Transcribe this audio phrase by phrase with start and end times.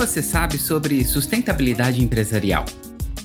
[0.00, 2.64] você sabe sobre sustentabilidade empresarial?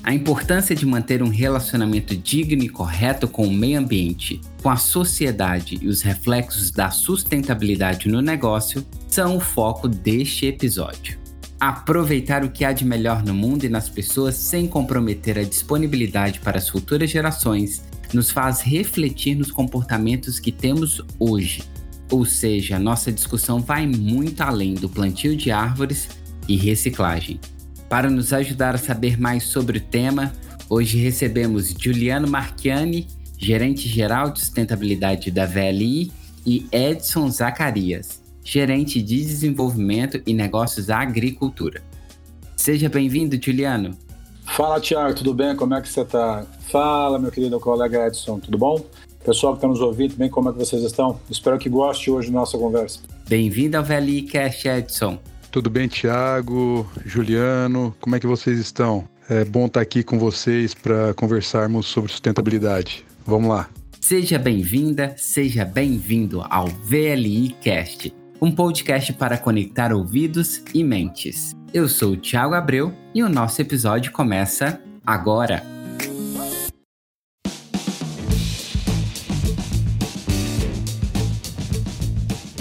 [0.04, 4.76] A importância de manter um relacionamento digno e correto com o meio ambiente, com a
[4.76, 11.18] sociedade e os reflexos da sustentabilidade no negócio são o foco deste episódio.
[11.58, 16.40] Aproveitar o que há de melhor no mundo e nas pessoas sem comprometer a disponibilidade
[16.40, 21.62] para as futuras gerações nos faz refletir nos comportamentos que temos hoje.
[22.10, 27.40] Ou seja, nossa discussão vai muito além do plantio de árvores e reciclagem.
[27.88, 30.32] Para nos ajudar a saber mais sobre o tema,
[30.68, 33.06] hoje recebemos Juliano Marchiani,
[33.38, 36.10] gerente geral de sustentabilidade da VLI,
[36.44, 41.82] e Edson Zacarias, gerente de desenvolvimento e negócios da agricultura.
[42.56, 43.96] Seja bem-vindo, Juliano.
[44.44, 45.56] Fala, Tiago, tudo bem?
[45.56, 46.46] Como é que você está?
[46.70, 48.84] Fala, meu querido colega Edson, tudo bom?
[49.24, 51.20] Pessoal que está nos ouvindo, bem, como é que vocês estão?
[51.28, 53.00] Espero que goste hoje da nossa conversa.
[53.28, 55.18] Bem-vindo ao VLI Cash, Edson.
[55.56, 59.08] Tudo bem, Tiago, Juliano, como é que vocês estão?
[59.26, 63.06] É bom estar aqui com vocês para conversarmos sobre sustentabilidade.
[63.26, 63.66] Vamos lá.
[63.98, 71.56] Seja bem-vinda, seja bem-vindo ao VLI Cast, um podcast para conectar ouvidos e mentes.
[71.72, 75.75] Eu sou o Thiago Abreu e o nosso episódio começa agora.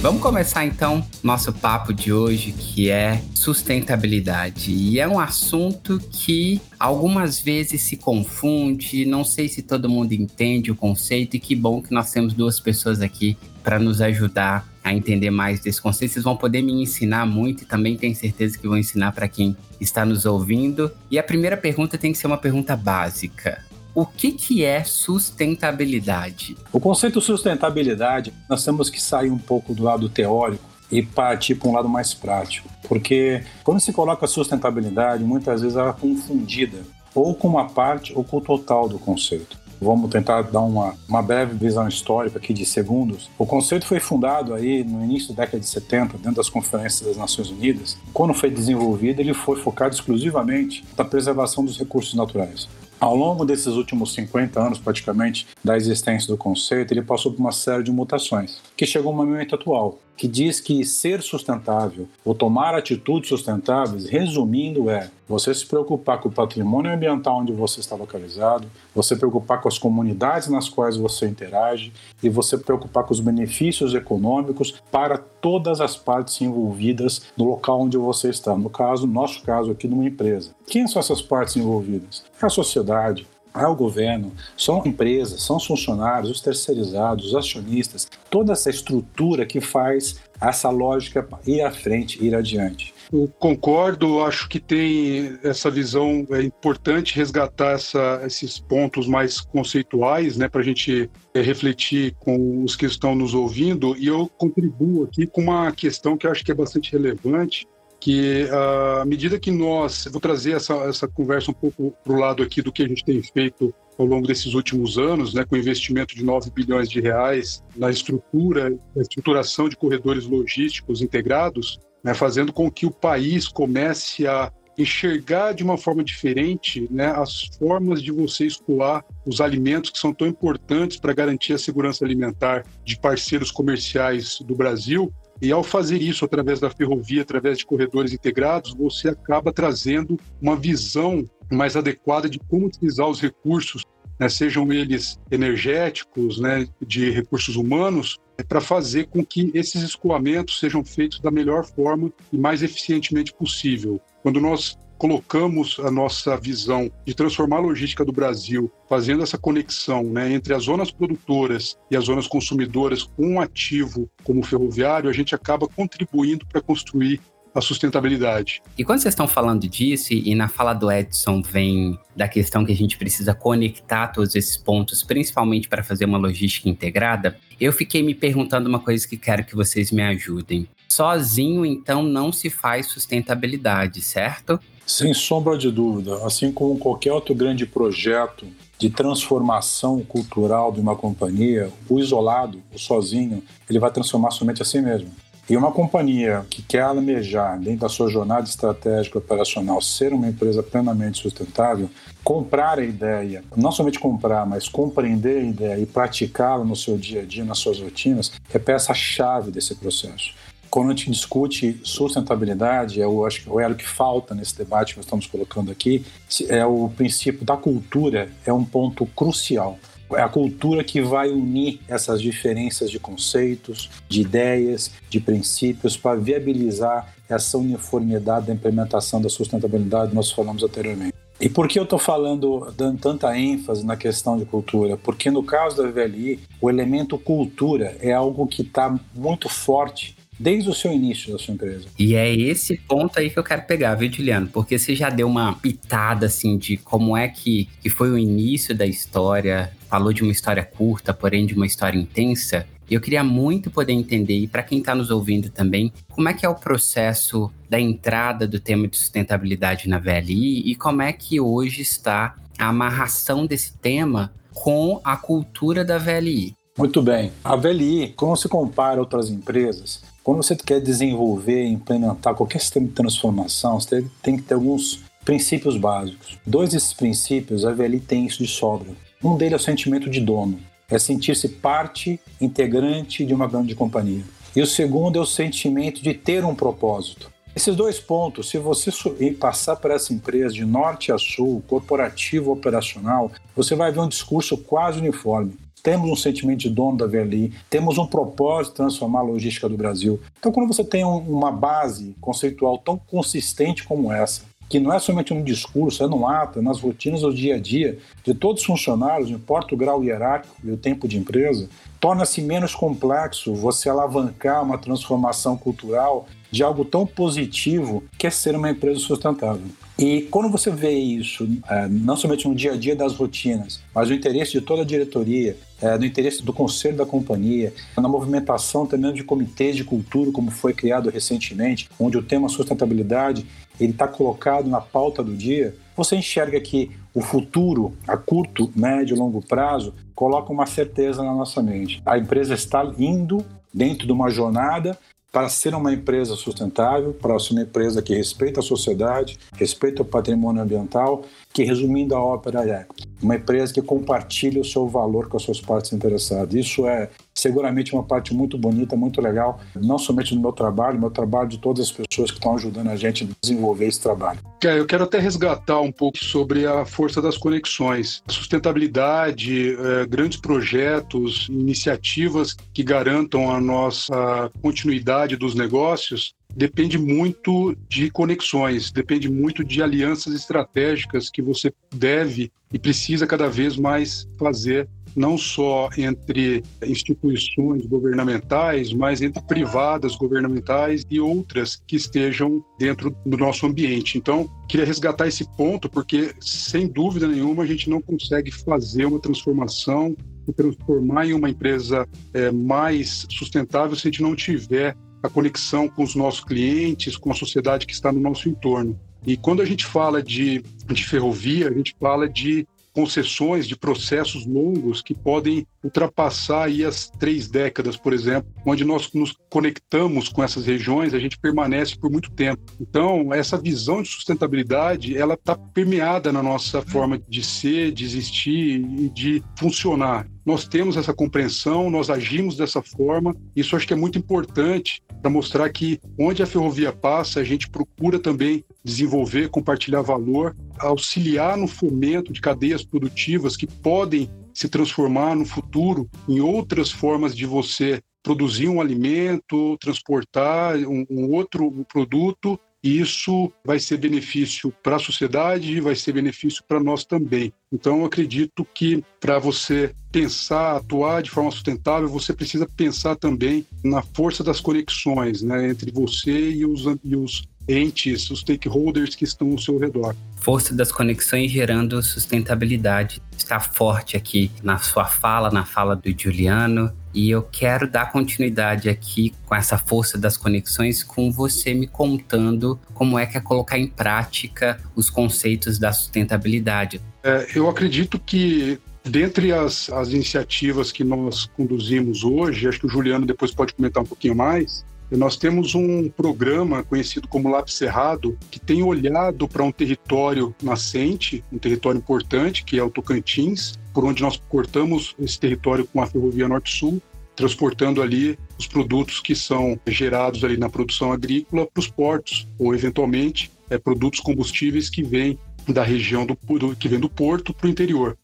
[0.06, 4.72] Vamos começar então nosso papo de hoje, que é sustentabilidade.
[4.72, 10.70] E é um assunto que algumas vezes se confunde, não sei se todo mundo entende
[10.70, 14.94] o conceito, e que bom que nós temos duas pessoas aqui para nos ajudar a
[14.94, 16.14] entender mais desse conceito.
[16.14, 19.58] Vocês vão poder me ensinar muito e também tenho certeza que vão ensinar para quem
[19.82, 20.92] está nos ouvindo.
[21.10, 23.66] E a primeira pergunta tem que ser uma pergunta básica.
[23.96, 26.58] O que, que é sustentabilidade?
[26.74, 31.70] O conceito sustentabilidade, nós temos que sair um pouco do lado teórico e partir para
[31.70, 32.68] um lado mais prático.
[32.90, 36.80] Porque quando se coloca sustentabilidade, muitas vezes ela é confundida
[37.16, 39.58] ou com uma parte ou com o total do conceito.
[39.80, 43.30] Vamos tentar dar uma, uma breve visão histórica aqui de segundos.
[43.38, 47.18] O conceito foi fundado aí no início da década de 70, dentro das conferências das
[47.18, 47.98] Nações Unidas.
[48.14, 52.68] Quando foi desenvolvido, ele foi focado exclusivamente na preservação dos recursos naturais.
[53.06, 57.52] Ao longo desses últimos 50 anos, praticamente, da existência do conceito, ele passou por uma
[57.52, 62.74] série de mutações, que chegou ao momento atual, que diz que ser sustentável ou tomar
[62.74, 68.68] atitudes sustentáveis, resumindo, é você se preocupar com o patrimônio ambiental onde você está localizado,
[68.94, 73.94] você preocupar com as comunidades nas quais você interage e você preocupar com os benefícios
[73.94, 78.56] econômicos para todas as partes envolvidas no local onde você está.
[78.56, 80.52] No caso, nosso caso aqui numa empresa.
[80.68, 82.24] Quem são essas partes envolvidas?
[82.42, 83.28] É a sociedade,
[83.64, 90.20] ao governo, são empresas, são funcionários, os terceirizados, os acionistas, toda essa estrutura que faz
[90.42, 92.94] essa lógica ir à frente, ir adiante.
[93.14, 100.36] Eu concordo, acho que tem essa visão, é importante resgatar essa, esses pontos mais conceituais,
[100.36, 105.04] né, para a gente é, refletir com os que estão nos ouvindo, e eu contribuo
[105.06, 107.68] aqui com uma questão que eu acho que é bastante relevante,
[108.06, 112.44] que à medida que nós, vou trazer essa, essa conversa um pouco para o lado
[112.44, 116.14] aqui do que a gente tem feito ao longo desses últimos anos, né, com investimento
[116.16, 122.54] de 9 bilhões de reais na estrutura, na estruturação de corredores logísticos integrados, né, fazendo
[122.54, 128.12] com que o país comece a enxergar de uma forma diferente né, as formas de
[128.12, 133.50] você escoar os alimentos que são tão importantes para garantir a segurança alimentar de parceiros
[133.50, 135.12] comerciais do Brasil
[135.42, 140.56] e ao fazer isso através da ferrovia, através de corredores integrados, você acaba trazendo uma
[140.56, 143.84] visão mais adequada de como utilizar os recursos,
[144.20, 150.84] né, sejam eles energéticos, né, de recursos humanos, para fazer com que esses escoamentos sejam
[150.84, 154.00] feitos da melhor forma e mais eficientemente possível.
[154.24, 160.04] Quando nós colocamos a nossa visão de transformar a logística do Brasil, fazendo essa conexão
[160.04, 165.10] né, entre as zonas produtoras e as zonas consumidoras com um ativo como o ferroviário,
[165.10, 167.20] a gente acaba contribuindo para construir
[167.56, 168.62] a sustentabilidade.
[168.78, 172.72] E quando vocês estão falando disso, e na fala do Edson vem da questão que
[172.74, 178.04] a gente precisa conectar todos esses pontos, principalmente para fazer uma logística integrada, eu fiquei
[178.04, 180.68] me perguntando uma coisa que quero que vocês me ajudem.
[180.90, 184.60] Sozinho, então, não se faz sustentabilidade, certo?
[184.86, 186.26] Sem sombra de dúvida.
[186.26, 188.46] Assim como qualquer outro grande projeto
[188.78, 194.66] de transformação cultural de uma companhia, o isolado, o sozinho, ele vai transformar somente a
[194.66, 195.10] si mesmo.
[195.48, 200.64] E uma companhia que quer almejar, dentro da sua jornada estratégica operacional, ser uma empresa
[200.64, 201.88] plenamente sustentável,
[202.24, 207.22] comprar a ideia, não somente comprar, mas compreender a ideia e praticá-la no seu dia
[207.22, 210.34] a dia, nas suas rotinas, é peça-chave desse processo.
[210.76, 215.00] Quando a gente discute sustentabilidade, eu acho que é o que falta nesse debate que
[215.00, 216.06] nós estamos colocando aqui,
[216.50, 219.80] é o princípio da cultura, é um ponto crucial.
[220.12, 226.20] É a cultura que vai unir essas diferenças de conceitos, de ideias, de princípios para
[226.20, 231.14] viabilizar essa uniformidade da implementação da sustentabilidade que nós falamos anteriormente.
[231.40, 234.98] E por que eu estou falando, dando tanta ênfase na questão de cultura?
[234.98, 240.70] Porque no caso da VLI, o elemento cultura é algo que está muito forte desde
[240.70, 241.86] o seu início da sua empresa.
[241.98, 244.48] E é esse ponto aí que eu quero pegar, viu, Juliano?
[244.48, 248.76] Porque você já deu uma pitada, assim, de como é que, que foi o início
[248.76, 252.68] da história, falou de uma história curta, porém de uma história intensa.
[252.90, 256.34] E eu queria muito poder entender, e para quem está nos ouvindo também, como é
[256.34, 261.12] que é o processo da entrada do tema de sustentabilidade na VLI e como é
[261.12, 266.56] que hoje está a amarração desse tema com a cultura da VLI.
[266.78, 267.32] Muito bem.
[267.44, 272.60] A VLI, quando se compara a outras empresas, quando você quer desenvolver e implementar qualquer
[272.60, 276.38] sistema de transformação, você tem que ter alguns princípios básicos.
[276.46, 278.90] Dois desses princípios, a VLI tem isso de sobra.
[279.24, 284.24] Um deles é o sentimento de dono é sentir-se parte integrante de uma grande companhia.
[284.56, 287.32] E o segundo é o sentimento de ter um propósito.
[287.56, 288.92] Esses dois pontos, se você
[289.40, 294.58] passar por essa empresa de norte a sul, corporativo operacional, você vai ver um discurso
[294.58, 295.54] quase uniforme.
[295.86, 299.78] Temos um sentimento de dono da VLI, temos um propósito de transformar a logística do
[299.78, 300.20] Brasil.
[300.40, 305.32] Então, quando você tem uma base conceitual tão consistente como essa, que não é somente
[305.32, 308.66] um discurso, é no ato, é nas rotinas do dia a dia de todos os
[308.66, 313.88] funcionários, não importa o grau hierárquico e o tempo de empresa, torna-se menos complexo você
[313.88, 319.68] alavancar uma transformação cultural de algo tão positivo que é ser uma empresa sustentável.
[319.98, 324.10] E quando você vê isso, é, não somente no dia a dia das rotinas, mas
[324.10, 328.86] no interesse de toda a diretoria, é, no interesse do conselho da companhia, na movimentação
[328.86, 333.46] também de comitês de cultura, como foi criado recentemente, onde o tema sustentabilidade
[333.80, 339.16] ele está colocado na pauta do dia, você enxerga que o futuro, a curto, médio
[339.16, 342.02] e longo prazo, coloca uma certeza na nossa mente.
[342.06, 344.98] A empresa está indo dentro de uma jornada
[345.32, 350.06] para ser uma empresa sustentável, para ser uma empresa que respeita a sociedade, respeita o
[350.06, 352.86] patrimônio ambiental, que resumindo a ópera é
[353.22, 356.54] uma empresa que compartilha o seu valor com as suas partes interessadas.
[356.54, 361.12] Isso é seguramente uma parte muito bonita, muito legal, não somente do meu trabalho, meu
[361.12, 364.40] trabalho de todas as pessoas que estão ajudando a gente a desenvolver esse trabalho.
[364.64, 368.24] Eu quero até resgatar um pouco sobre a força das conexões.
[368.28, 378.10] Sustentabilidade, é, grandes projetos, iniciativas que garantam a nossa continuidade dos negócios depende muito de
[378.10, 384.88] conexões, depende muito de alianças estratégicas que você deve e precisa cada vez mais fazer
[385.16, 393.38] não só entre instituições governamentais, mas entre privadas governamentais e outras que estejam dentro do
[393.38, 394.18] nosso ambiente.
[394.18, 399.20] Então, queria resgatar esse ponto, porque, sem dúvida nenhuma, a gente não consegue fazer uma
[399.20, 400.16] transformação
[400.54, 406.04] transformar em uma empresa é, mais sustentável se a gente não tiver a conexão com
[406.04, 409.00] os nossos clientes, com a sociedade que está no nosso entorno.
[409.26, 414.46] E quando a gente fala de, de ferrovia, a gente fala de concessões de processos
[414.46, 420.42] longos que podem ultrapassar aí as três décadas, por exemplo, onde nós nos conectamos com
[420.42, 422.62] essas regiões, a gente permanece por muito tempo.
[422.80, 428.80] Então, essa visão de sustentabilidade, ela está permeada na nossa forma de ser, de existir
[428.80, 430.26] e de funcionar.
[430.46, 433.36] Nós temos essa compreensão, nós agimos dessa forma.
[433.56, 437.68] Isso acho que é muito importante para mostrar que onde a ferrovia passa, a gente
[437.68, 445.36] procura também desenvolver, compartilhar valor, auxiliar no fomento de cadeias produtivas que podem se transformar
[445.36, 452.60] no futuro em outras formas de você produzir um alimento, transportar um, um outro produto
[452.86, 457.52] e isso vai ser benefício para a sociedade e vai ser benefício para nós também.
[457.74, 463.66] Então, eu acredito que para você pensar, atuar de forma sustentável, você precisa pensar também
[463.84, 469.24] na força das conexões né, entre você e os, e os entes, os stakeholders que
[469.24, 470.16] estão ao seu redor.
[470.36, 473.20] Força das conexões gerando sustentabilidade.
[473.36, 476.94] Está forte aqui na sua fala, na fala do Juliano.
[477.16, 482.78] E eu quero dar continuidade aqui com essa força das conexões, com você me contando
[482.94, 487.02] como é que é colocar em prática os conceitos da sustentabilidade.
[487.24, 492.90] É, eu acredito que Dentre as, as iniciativas que nós conduzimos hoje, acho que o
[492.90, 498.36] Juliano depois pode comentar um pouquinho mais, nós temos um programa conhecido como Lab Cerrado,
[498.50, 504.04] que tem olhado para um território nascente, um território importante, que é o Tocantins, por
[504.04, 507.02] onde nós cortamos esse território com a Ferrovia Norte-Sul,
[507.34, 512.76] transportando ali os produtos que são gerados ali na produção agrícola para os portos, ou
[512.76, 515.40] eventualmente é, produtos combustíveis que vêm
[515.74, 518.18] da região do, do que vem do porto para o interior.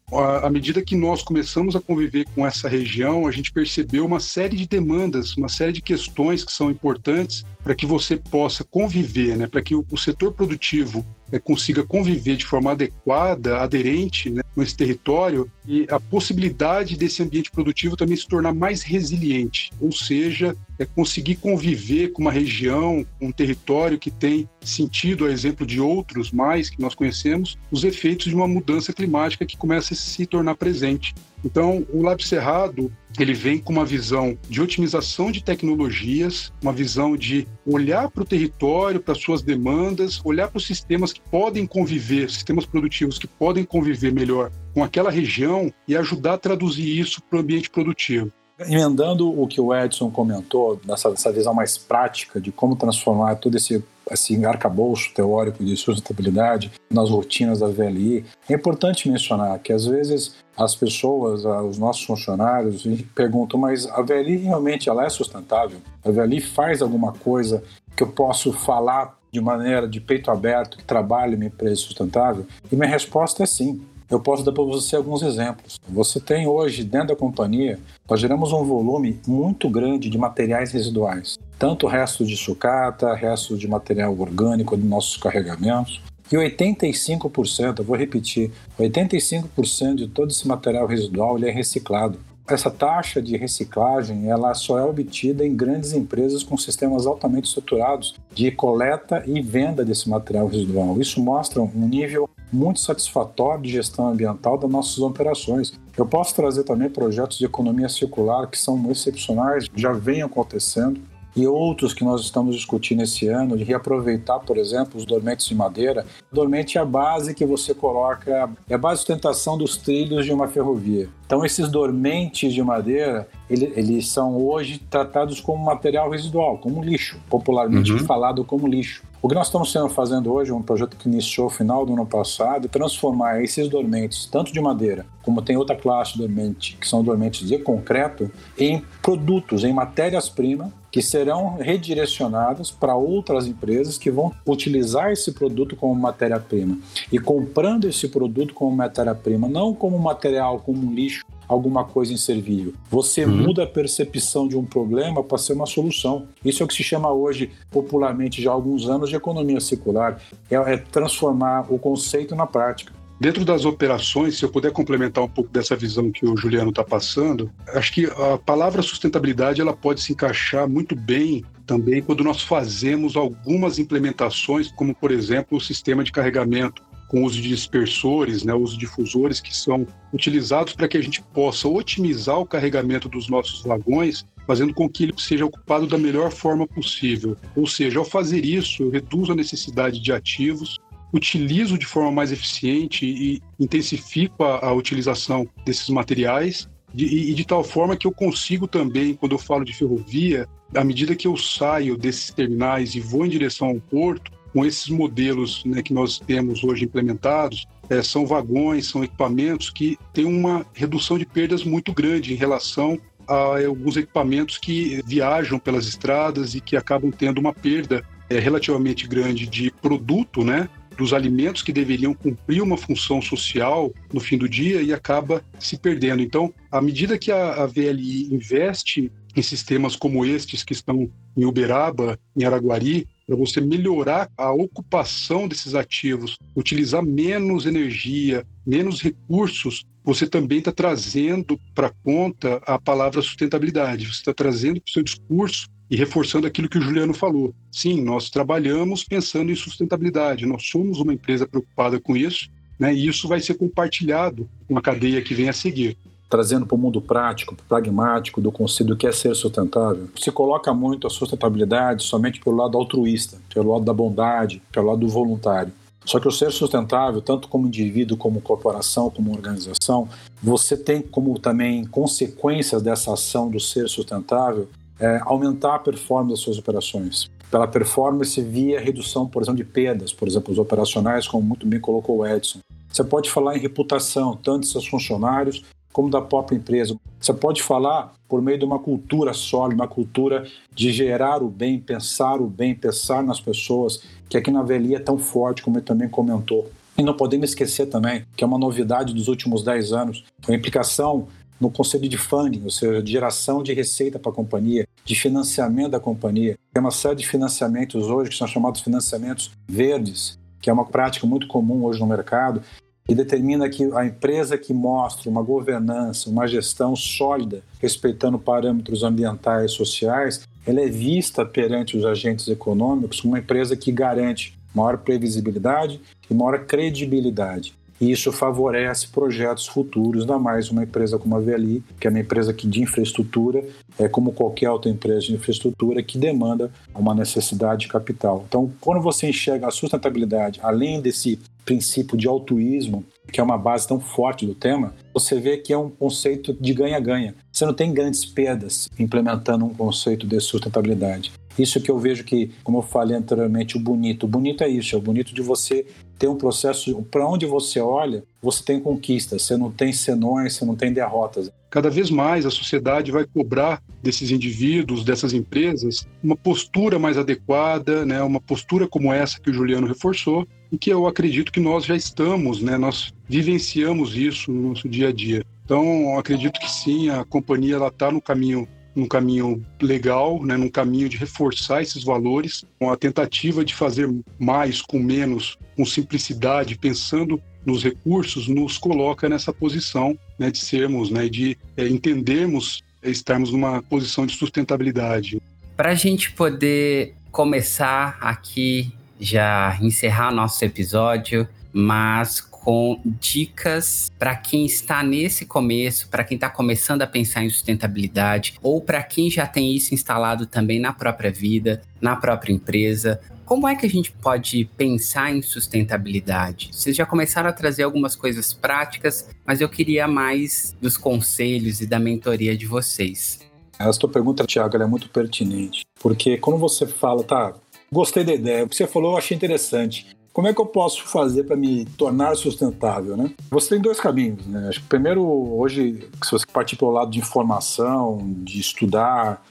[0.44, 4.58] À medida que nós começamos a conviver com essa região, a gente percebeu uma série
[4.58, 9.48] de demandas, uma série de questões que são importantes para que você possa conviver, né,
[9.48, 14.62] para que o, o setor produtivo é, consiga conviver de forma adequada, aderente né, com
[14.62, 20.56] esse território e a possibilidade desse ambiente produtivo também se tornar mais resiliente, ou seja,
[20.80, 26.32] é conseguir conviver com uma região, um território que tem sentido, a exemplo de outros
[26.32, 30.56] mais que nós conhecemos, os efeitos de uma mudança climática que começa a se tornar
[30.56, 31.14] presente.
[31.44, 37.18] Então, o Lab Cerrado, ele vem com uma visão de otimização de tecnologias, uma visão
[37.18, 42.30] de olhar para o território, para suas demandas, olhar para os sistemas que podem conviver,
[42.30, 47.38] sistemas produtivos que podem conviver melhor com aquela região e ajudar a traduzir isso para
[47.38, 48.32] o ambiente produtivo.
[48.60, 53.84] Emendando o que o Edson comentou, dessa, visão mais prática de como transformar todo esse
[54.10, 60.36] assim, arcabouço teórico de sustentabilidade nas rotinas da VLI, é importante mencionar que às vezes
[60.56, 62.86] as pessoas, os nossos funcionários,
[63.16, 65.80] perguntam, mas a VLI realmente ela é sustentável?
[66.04, 67.64] A VLI faz alguma coisa
[67.96, 72.46] que eu posso falar de maneira de peito aberto que trabalhe minha empresa sustentável?
[72.72, 73.82] E minha resposta é sim.
[74.12, 75.80] Eu posso dar para você alguns exemplos.
[75.88, 81.40] Você tem hoje, dentro da companhia, nós geramos um volume muito grande de materiais residuais,
[81.58, 87.96] tanto restos de sucata, restos de material orgânico dos nossos carregamentos, e 85%, eu vou
[87.96, 92.20] repetir, 85% de todo esse material residual ele é reciclado.
[92.48, 98.16] Essa taxa de reciclagem ela só é obtida em grandes empresas com sistemas altamente estruturados
[98.34, 101.00] de coleta e venda desse material residual.
[101.00, 105.74] Isso mostra um nível muito satisfatório de gestão ambiental das nossas operações.
[105.98, 111.02] Eu posso trazer também projetos de economia circular que são excepcionais, já vem acontecendo
[111.36, 115.56] e outros que nós estamos discutindo esse ano, de reaproveitar, por exemplo, os dormentes de
[115.56, 116.06] madeira.
[116.32, 120.26] O dormente é a base que você coloca, é a base de sustentação dos trilhos
[120.26, 121.10] de uma ferrovia.
[121.26, 127.18] Então, esses dormentes de madeira, ele, eles são hoje tratados como material residual, como lixo,
[127.30, 128.00] popularmente uhum.
[128.00, 129.04] falado como lixo.
[129.24, 132.66] O que nós estamos fazendo hoje, um projeto que iniciou no final do ano passado,
[132.66, 137.04] é transformar esses dormentes, tanto de madeira, como tem outra classe de dormente, que são
[137.04, 144.32] dormentes de concreto, em produtos, em matérias-primas, que serão redirecionadas para outras empresas que vão
[144.46, 146.78] utilizar esse produto como matéria-prima.
[147.12, 152.74] E comprando esse produto como matéria-prima, não como material, como um lixo, alguma coisa inservível.
[152.90, 153.36] Você uhum.
[153.36, 156.28] muda a percepção de um problema para ser uma solução.
[156.46, 160.22] Isso é o que se chama hoje, popularmente, já há alguns anos, de economia circular.
[160.50, 162.94] É, é transformar o conceito na prática.
[163.22, 166.84] Dentro das operações, se eu puder complementar um pouco dessa visão que o Juliano está
[166.84, 172.42] passando, acho que a palavra sustentabilidade ela pode se encaixar muito bem também quando nós
[172.42, 178.56] fazemos algumas implementações, como por exemplo o sistema de carregamento com uso de dispersores, né,
[178.56, 183.30] uso de difusores que são utilizados para que a gente possa otimizar o carregamento dos
[183.30, 187.38] nossos vagões, fazendo com que ele seja ocupado da melhor forma possível.
[187.56, 190.80] Ou seja, ao fazer isso, eu reduzo a necessidade de ativos,
[191.14, 197.46] utilizo de forma mais eficiente e intensifico a, a utilização desses materiais de, e de
[197.46, 201.38] tal forma que eu consigo também, quando eu falo de ferrovia, à medida que eu
[201.38, 206.20] saio desses terminais e vou em direção ao porto, com esses modelos né, que nós
[206.20, 211.94] temos hoje implementados, é, são vagões, são equipamentos que têm uma redução de perdas muito
[211.94, 217.54] grande em relação a alguns equipamentos que viajam pelas estradas e que acabam tendo uma
[217.54, 220.70] perda é, relativamente grande de produto, né?
[221.02, 225.76] Dos alimentos que deveriam cumprir uma função social no fim do dia e acaba se
[225.76, 226.22] perdendo.
[226.22, 231.46] Então, à medida que a, a VLI investe em sistemas como estes que estão em
[231.46, 239.84] Uberaba, em Araguari, para você melhorar a ocupação desses ativos, utilizar menos energia, menos recursos,
[240.04, 244.06] você também está trazendo para conta a palavra sustentabilidade.
[244.06, 247.54] Você está trazendo para o seu discurso e reforçando aquilo que o Juliano falou.
[247.70, 253.08] Sim, nós trabalhamos pensando em sustentabilidade, nós somos uma empresa preocupada com isso, né, e
[253.08, 255.98] isso vai ser compartilhado com a cadeia que vem a seguir
[256.30, 260.74] trazendo para o mundo prático, pragmático do conceito do que é ser sustentável, se coloca
[260.74, 265.74] muito a sustentabilidade somente pelo lado altruísta, pelo lado da bondade, pelo lado do voluntário.
[266.06, 270.08] Só que o ser sustentável, tanto como indivíduo, como corporação, como organização,
[270.42, 274.70] você tem como também consequências dessa ação do ser sustentável
[275.02, 277.30] é, aumentar a performance das suas operações.
[277.50, 281.80] Pela performance via redução, por exemplo, de perdas, por exemplo, os operacionais, como muito bem
[281.80, 282.60] colocou o Edson.
[282.90, 286.96] Você pode falar em reputação, tanto de seus funcionários como da própria empresa.
[287.20, 291.80] Você pode falar por meio de uma cultura sólida, uma cultura de gerar o bem,
[291.80, 295.86] pensar o bem, pensar nas pessoas, que aqui na Veli é tão forte, como ele
[295.86, 296.72] também comentou.
[296.98, 301.28] E não podemos esquecer também que é uma novidade dos últimos 10 anos, a implicação
[301.62, 305.92] no conceito de funding, ou seja, de geração de receita para a companhia, de financiamento
[305.92, 306.58] da companhia.
[306.74, 311.28] Tem uma série de financiamentos hoje que são chamados financiamentos verdes, que é uma prática
[311.28, 312.64] muito comum hoje no mercado,
[313.08, 319.72] e determina que a empresa que mostra uma governança, uma gestão sólida, respeitando parâmetros ambientais
[319.72, 324.98] e sociais, ela é vista perante os agentes econômicos como uma empresa que garante maior
[324.98, 326.00] previsibilidade
[326.30, 331.84] e maior credibilidade e isso favorece projetos futuros, ainda mais uma empresa como a VLI,
[332.00, 333.64] que é uma empresa que de infraestrutura,
[334.00, 338.44] é como qualquer outra empresa de infraestrutura que demanda uma necessidade de capital.
[338.48, 343.88] Então, quando você enxerga a sustentabilidade, além desse princípio de altruísmo, que é uma base
[343.88, 347.36] tão forte do tema, você vê que é um conceito de ganha-ganha.
[347.52, 351.32] Você não tem grandes perdas implementando um conceito de sustentabilidade.
[351.62, 354.26] Isso que eu vejo que, como eu falei anteriormente, o bonito.
[354.26, 355.86] O bonito é isso, é o bonito de você
[356.18, 357.02] ter um processo.
[357.04, 361.52] Para onde você olha, você tem conquistas, você não tem senões, você não tem derrotas.
[361.70, 368.06] Cada vez mais a sociedade vai cobrar desses indivíduos, dessas empresas, uma postura mais adequada,
[368.06, 371.86] né, uma postura como essa que o Juliano reforçou, e que eu acredito que nós
[371.86, 375.46] já estamos, né, nós vivenciamos isso no nosso dia a dia.
[375.64, 381.08] Então, acredito que sim, a companhia está no caminho num caminho legal, né, num caminho
[381.08, 387.42] de reforçar esses valores, com a tentativa de fazer mais com menos, com simplicidade, pensando
[387.66, 393.52] nos recursos, nos coloca nessa posição né, de sermos, né, de é, entendermos, é, estarmos
[393.52, 395.42] numa posição de sustentabilidade.
[395.78, 404.66] Para a gente poder começar aqui, já encerrar nosso episódio, mas com dicas para quem
[404.66, 409.48] está nesse começo, para quem está começando a pensar em sustentabilidade, ou para quem já
[409.48, 413.20] tem isso instalado também na própria vida, na própria empresa.
[413.46, 416.70] Como é que a gente pode pensar em sustentabilidade?
[416.72, 421.88] Vocês já começaram a trazer algumas coisas práticas, mas eu queria mais dos conselhos e
[421.88, 423.40] da mentoria de vocês.
[423.78, 427.56] Essa tua pergunta, Tiago, é muito pertinente, porque quando você fala, tá,
[427.92, 430.06] gostei da ideia, o que você falou eu achei interessante.
[430.34, 433.32] Como é que eu posso fazer para me tornar sustentável, né?
[433.50, 434.70] Você tem dois caminhos, né?
[434.70, 439.44] Acho que primeiro, hoje, se você partir pelo lado de informação, de estudar,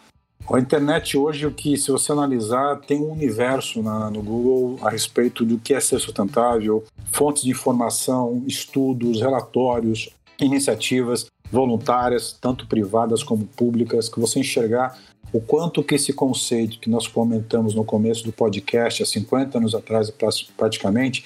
[0.51, 4.91] a internet hoje, o que, se você analisar, tem um universo na, no Google a
[4.91, 10.09] respeito do que é ser sustentável, fontes de informação, estudos, relatórios,
[10.41, 14.99] iniciativas voluntárias, tanto privadas como públicas, que você enxergar
[15.33, 19.75] o quanto que esse conceito que nós comentamos no começo do podcast, há 50 anos
[19.75, 20.13] atrás
[20.57, 21.25] praticamente,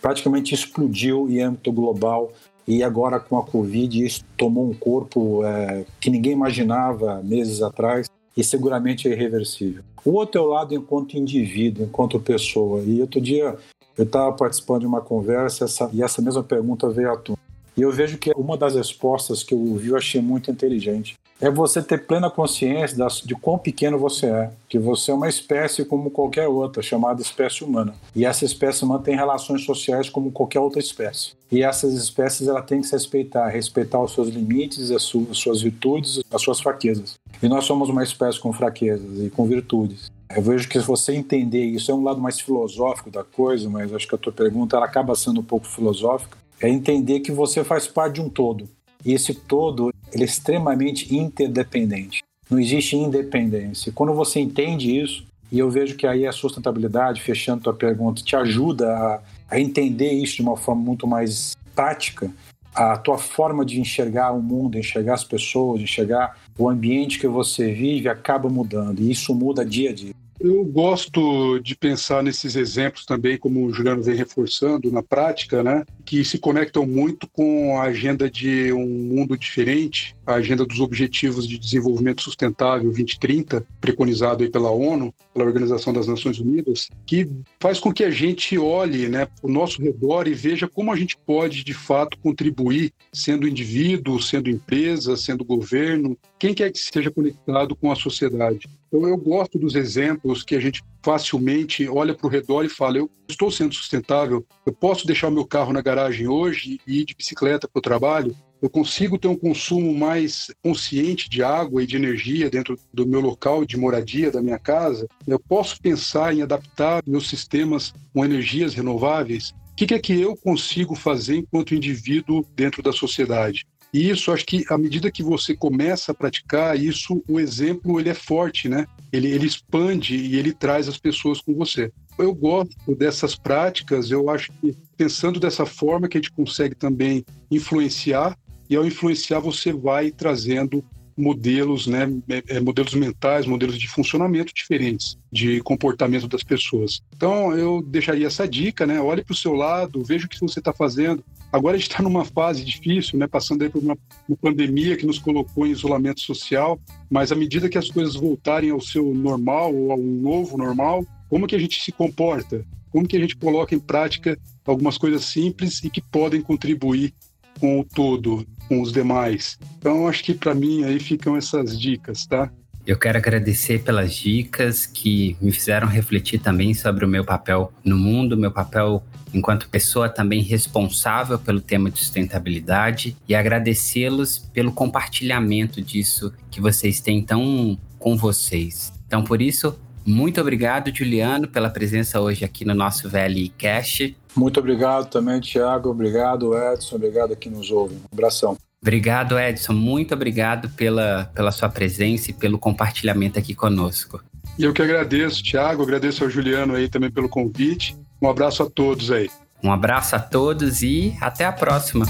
[0.00, 2.32] praticamente explodiu em âmbito global
[2.66, 8.08] e agora com a Covid isso tomou um corpo é, que ninguém imaginava meses atrás
[8.36, 9.82] e seguramente é irreversível.
[10.04, 12.80] O outro é o lado enquanto indivíduo, enquanto pessoa.
[12.82, 13.56] E outro dia
[13.98, 17.38] eu estava participando de uma conversa essa, e essa mesma pergunta veio à tona.
[17.76, 21.50] E eu vejo que uma das respostas que eu ouvi eu achei muito inteligente é
[21.50, 26.10] você ter plena consciência de quão pequeno você é, que você é uma espécie como
[26.10, 27.94] qualquer outra, chamada espécie humana.
[28.14, 31.32] E essa espécie humana tem relações sociais como qualquer outra espécie.
[31.50, 36.20] E essas espécies ela tem que se respeitar, respeitar os seus limites, as suas virtudes,
[36.30, 37.14] as suas fraquezas.
[37.42, 40.10] E nós somos uma espécie com fraquezas e com virtudes.
[40.34, 43.92] Eu vejo que se você entender isso, é um lado mais filosófico da coisa, mas
[43.92, 47.64] acho que a tua pergunta ela acaba sendo um pouco filosófica, é entender que você
[47.64, 48.68] faz parte de um todo.
[49.04, 52.22] E esse todo ele é extremamente interdependente.
[52.50, 53.92] Não existe independência.
[53.92, 58.36] Quando você entende isso, e eu vejo que aí a sustentabilidade, fechando tua pergunta, te
[58.36, 62.30] ajuda a, a entender isso de uma forma muito mais prática,
[62.74, 67.72] a tua forma de enxergar o mundo, enxergar as pessoas, enxergar o ambiente que você
[67.72, 69.00] vive acaba mudando.
[69.00, 70.14] E isso muda dia a dia.
[70.40, 75.84] Eu gosto de pensar nesses exemplos também, como o Juliano vem reforçando na prática, né,
[76.02, 81.46] que se conectam muito com a agenda de um mundo diferente, a agenda dos Objetivos
[81.46, 87.78] de Desenvolvimento Sustentável 2030, preconizado aí pela ONU, pela Organização das Nações Unidas, que faz
[87.78, 91.64] com que a gente olhe né, o nosso redor e veja como a gente pode,
[91.64, 97.90] de fato, contribuir, sendo indivíduo, sendo empresa, sendo governo, quem quer que seja conectado com
[97.90, 98.68] a sociedade.
[98.88, 102.98] Então, eu gosto dos exemplos que a gente facilmente olha para o redor e fala:
[102.98, 107.04] eu estou sendo sustentável, eu posso deixar o meu carro na garagem hoje e ir
[107.04, 111.86] de bicicleta para o trabalho, eu consigo ter um consumo mais consciente de água e
[111.86, 116.42] de energia dentro do meu local de moradia, da minha casa, eu posso pensar em
[116.42, 119.54] adaptar meus sistemas com energias renováveis.
[119.72, 123.64] O que é que eu consigo fazer enquanto indivíduo dentro da sociedade?
[123.92, 128.08] E isso, acho que à medida que você começa a praticar, isso, o exemplo, ele
[128.08, 128.86] é forte, né?
[129.12, 131.90] Ele, ele expande e ele traz as pessoas com você.
[132.16, 137.24] Eu gosto dessas práticas, eu acho que pensando dessa forma que a gente consegue também
[137.50, 138.36] influenciar,
[138.70, 140.82] e ao influenciar você vai trazendo
[141.16, 142.08] modelos, né,
[142.48, 147.02] é, modelos mentais, modelos de funcionamento diferentes, de comportamento das pessoas.
[147.14, 149.00] Então, eu deixaria essa dica, né?
[149.00, 151.22] Olhe para o seu lado, veja o que você está fazendo.
[151.52, 153.26] Agora a gente está numa fase difícil, né?
[153.26, 156.80] Passando por uma, uma pandemia que nos colocou em isolamento social,
[157.10, 161.46] mas à medida que as coisas voltarem ao seu normal ou ao novo normal, como
[161.46, 162.64] que a gente se comporta?
[162.90, 167.12] Como que a gente coloca em prática algumas coisas simples e que podem contribuir
[167.58, 169.58] com o todo, com os demais.
[169.78, 172.48] Então, acho que para mim aí ficam essas dicas, tá?
[172.86, 177.98] Eu quero agradecer pelas dicas que me fizeram refletir também sobre o meu papel no
[177.98, 179.02] mundo, meu papel
[179.34, 187.00] enquanto pessoa também responsável pelo tema de sustentabilidade e agradecê-los pelo compartilhamento disso que vocês
[187.00, 188.92] têm tão com vocês.
[189.06, 189.76] Então, por isso,
[190.10, 194.12] muito obrigado, Juliano, pela presença hoje aqui no nosso VLI Cash.
[194.34, 195.90] Muito obrigado também, Tiago.
[195.90, 196.96] Obrigado, Edson.
[196.96, 197.94] Obrigado a quem nos ouve.
[197.94, 198.56] Um abração.
[198.82, 199.74] Obrigado, Edson.
[199.74, 204.22] Muito obrigado pela, pela sua presença e pelo compartilhamento aqui conosco.
[204.58, 205.82] E eu que agradeço, Tiago.
[205.82, 207.96] Agradeço ao Juliano aí também pelo convite.
[208.20, 209.30] Um abraço a todos aí.
[209.62, 212.06] Um abraço a todos e até a próxima.